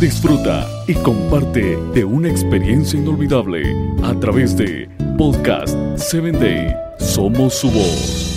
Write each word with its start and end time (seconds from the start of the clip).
Disfruta 0.00 0.68
y 0.86 0.94
comparte 0.94 1.76
de 1.94 2.04
una 2.04 2.28
experiencia 2.28 2.98
inolvidable 2.98 3.62
a 4.02 4.14
través 4.20 4.56
de 4.56 4.88
Podcast 5.16 5.76
7 5.96 6.32
Day. 6.32 6.74
Somos 6.98 7.54
su 7.54 7.70
voz. 7.70 8.34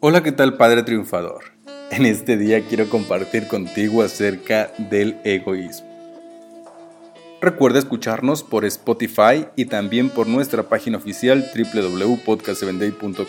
Hola, 0.00 0.22
¿qué 0.22 0.32
tal 0.32 0.56
Padre 0.56 0.82
Triunfador? 0.82 1.63
En 1.90 2.06
este 2.06 2.36
día 2.36 2.64
quiero 2.66 2.88
compartir 2.88 3.46
contigo 3.46 4.02
acerca 4.02 4.72
del 4.78 5.16
egoísmo. 5.24 5.88
Recuerda 7.40 7.78
escucharnos 7.78 8.42
por 8.42 8.64
Spotify 8.64 9.46
y 9.54 9.66
también 9.66 10.08
por 10.08 10.26
nuestra 10.26 10.62
página 10.64 10.96
oficial 10.96 11.44
www.podcast7day.com. 11.54 13.26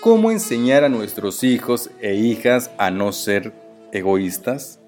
¿Cómo 0.00 0.30
enseñar 0.30 0.84
a 0.84 0.88
nuestros 0.88 1.44
hijos 1.44 1.90
e 2.00 2.14
hijas 2.14 2.70
a 2.78 2.90
no 2.90 3.12
ser 3.12 3.52
egoístas? 3.92 4.80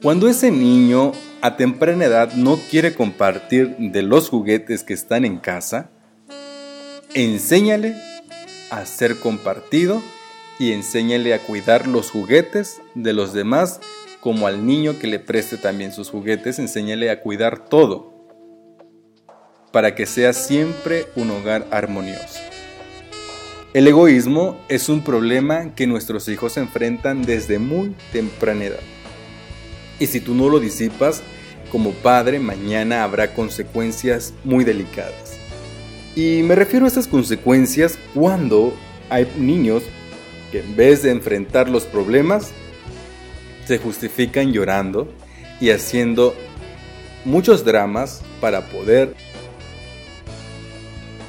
Cuando 0.00 0.28
ese 0.28 0.50
niño 0.50 1.12
a 1.40 1.56
temprana 1.56 2.04
edad 2.04 2.34
no 2.34 2.58
quiere 2.70 2.94
compartir 2.94 3.74
de 3.78 4.02
los 4.02 4.28
juguetes 4.28 4.84
que 4.84 4.94
están 4.94 5.24
en 5.24 5.38
casa, 5.38 5.90
enséñale 7.14 7.96
a 8.70 8.84
ser 8.86 9.16
compartido 9.16 10.02
y 10.58 10.72
enséñale 10.72 11.34
a 11.34 11.40
cuidar 11.40 11.86
los 11.86 12.10
juguetes 12.10 12.80
de 12.94 13.12
los 13.12 13.32
demás 13.32 13.80
como 14.20 14.46
al 14.46 14.66
niño 14.66 14.98
que 14.98 15.06
le 15.06 15.18
preste 15.18 15.56
también 15.56 15.92
sus 15.92 16.10
juguetes, 16.10 16.58
enséñale 16.58 17.10
a 17.10 17.20
cuidar 17.20 17.68
todo 17.68 18.16
para 19.72 19.94
que 19.94 20.06
sea 20.06 20.32
siempre 20.32 21.06
un 21.16 21.30
hogar 21.30 21.66
armonioso. 21.70 22.40
El 23.74 23.86
egoísmo 23.86 24.58
es 24.68 24.88
un 24.88 25.04
problema 25.04 25.74
que 25.74 25.86
nuestros 25.86 26.28
hijos 26.28 26.56
enfrentan 26.56 27.22
desde 27.22 27.58
muy 27.58 27.94
temprana 28.10 28.64
edad. 28.64 28.80
Y 30.00 30.06
si 30.06 30.20
tú 30.20 30.34
no 30.34 30.48
lo 30.48 30.60
disipas, 30.60 31.22
como 31.70 31.90
padre, 31.90 32.38
mañana 32.38 33.04
habrá 33.04 33.34
consecuencias 33.34 34.32
muy 34.44 34.64
delicadas. 34.64 35.36
Y 36.14 36.42
me 36.42 36.54
refiero 36.54 36.86
a 36.86 36.88
estas 36.88 37.06
consecuencias 37.06 37.98
cuando 38.14 38.72
hay 39.10 39.30
niños 39.36 39.82
que 40.50 40.60
en 40.60 40.76
vez 40.76 41.02
de 41.02 41.10
enfrentar 41.10 41.68
los 41.68 41.84
problemas, 41.84 42.52
se 43.66 43.78
justifican 43.78 44.52
llorando 44.52 45.08
y 45.60 45.70
haciendo 45.70 46.34
muchos 47.24 47.64
dramas 47.64 48.22
para 48.40 48.68
poder 48.68 49.14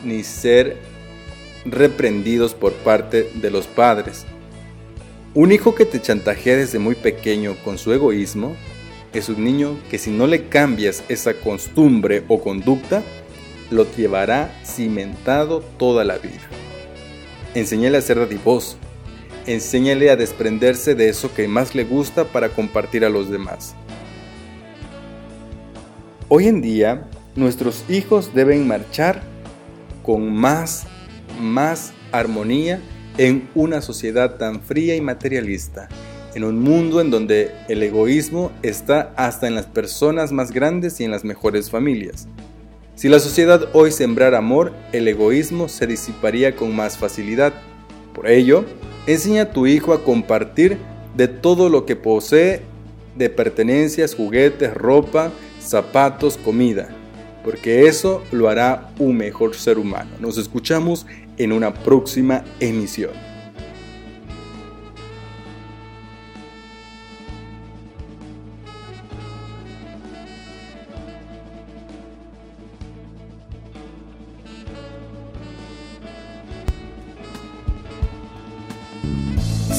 ni 0.04 0.24
ser 0.24 0.78
reprendidos 1.66 2.54
por 2.54 2.74
parte 2.74 3.32
de 3.34 3.52
los 3.52 3.68
padres. 3.68 4.26
Un 5.34 5.52
hijo 5.52 5.76
que 5.76 5.86
te 5.86 6.02
chantajea 6.02 6.58
desde 6.58 6.80
muy 6.80 6.96
pequeño 6.96 7.56
con 7.64 7.78
su 7.78 7.92
egoísmo 7.92 8.56
es 9.14 9.30
un 9.30 9.44
niño 9.44 9.78
que 9.90 9.98
si 9.98 10.12
no 10.12 10.28
le 10.28 10.48
cambias 10.48 11.04
esa 11.10 11.34
costumbre 11.34 12.24
o 12.28 12.42
conducta, 12.42 13.04
lo 13.70 13.86
llevará 13.96 14.52
cimentado 14.64 15.62
toda 15.78 16.04
la 16.04 16.18
vida. 16.18 16.48
Enséñale 17.54 17.98
a 17.98 18.02
ser 18.02 18.20
dadivoso. 18.20 18.78
Enséñale 19.48 20.10
a 20.10 20.18
desprenderse 20.18 20.94
de 20.94 21.08
eso 21.08 21.34
que 21.34 21.48
más 21.48 21.74
le 21.74 21.86
gusta 21.86 22.26
para 22.26 22.50
compartir 22.50 23.06
a 23.06 23.10
los 23.10 23.30
demás. 23.30 23.76
Hoy 26.28 26.48
en 26.48 26.62
día, 26.62 27.08
nuestros 27.34 27.86
hijos 27.88 28.34
deben 28.34 28.68
marchar 28.68 29.24
con 30.04 30.36
más, 30.36 30.86
más 31.40 31.94
armonía 32.12 32.82
en 33.18 33.50
una 33.56 33.82
sociedad 33.82 34.36
tan 34.36 34.62
fría 34.62 34.98
y 34.98 35.02
materialista, 35.02 35.88
en 36.36 36.44
un 36.44 36.60
mundo 36.60 37.00
en 37.00 37.10
donde 37.10 37.54
el 37.70 37.82
egoísmo 37.82 38.52
está 38.64 39.14
hasta 39.16 39.48
en 39.48 39.56
las 39.56 39.66
personas 39.66 40.34
más 40.34 40.52
grandes 40.52 41.00
y 41.00 41.06
en 41.06 41.12
las 41.12 41.24
mejores 41.24 41.72
familias. 41.72 42.28
Si 42.96 43.08
la 43.08 43.20
sociedad 43.20 43.70
hoy 43.72 43.94
sembrara 43.94 44.40
amor, 44.40 44.74
el 44.92 45.08
egoísmo 45.08 45.70
se 45.70 45.88
disiparía 45.88 46.54
con 46.54 46.76
más 46.76 46.98
facilidad. 46.98 47.54
Por 48.14 48.28
ello, 48.28 48.66
enseña 49.08 49.44
a 49.44 49.52
tu 49.52 49.66
hijo 49.66 49.94
a 49.94 50.04
compartir 50.04 50.78
de 51.16 51.28
todo 51.28 51.70
lo 51.70 51.86
que 51.86 51.96
posee 51.96 52.62
de 53.16 53.30
pertenencias, 53.30 54.14
juguetes, 54.14 54.74
ropa, 54.74 55.32
zapatos, 55.60 56.38
comida, 56.38 56.90
porque 57.44 57.88
eso 57.88 58.22
lo 58.32 58.50
hará 58.50 58.92
un 59.00 59.18
mejor 59.18 59.56
ser 59.56 59.80
humano. 59.80 60.12
Nos 60.20 60.38
escuchamos 60.38 61.08
en 61.38 61.52
una 61.52 61.74
próxima 61.74 62.44
emisión. 62.60 63.12